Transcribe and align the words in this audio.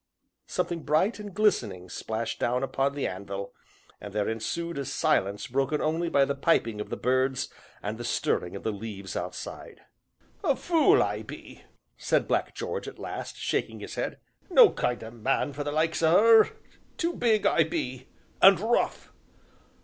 Something 0.47 0.81
bright 0.81 1.19
and 1.19 1.31
glistening 1.31 1.87
splashed 1.87 2.39
down 2.39 2.63
upon 2.63 2.95
the 2.95 3.05
anvil, 3.05 3.53
and 3.99 4.11
there 4.11 4.27
ensued 4.27 4.79
a 4.79 4.85
silence 4.85 5.45
broken 5.45 5.79
only 5.79 6.09
by 6.09 6.25
the 6.25 6.33
piping 6.33 6.81
of 6.81 6.89
the 6.89 6.97
birds 6.97 7.53
and 7.83 7.99
the 7.99 8.03
stirring 8.03 8.55
of 8.55 8.63
the 8.63 8.71
leaves 8.71 9.15
outside. 9.15 9.81
"A 10.43 10.55
fule 10.55 11.03
I 11.03 11.21
be!" 11.21 11.65
said 11.97 12.27
Black 12.27 12.55
George 12.55 12.87
at 12.87 12.97
last, 12.97 13.37
shaking 13.37 13.79
his 13.79 13.93
head, 13.93 14.19
"no 14.49 14.71
kind 14.71 15.03
o' 15.03 15.11
man 15.11 15.53
for 15.53 15.63
the 15.63 15.71
likes 15.71 16.01
o' 16.01 16.45
her; 16.45 16.49
too 16.97 17.13
big 17.13 17.45
I 17.45 17.63
be 17.63 18.09
and 18.41 18.59
rough. 18.59 19.13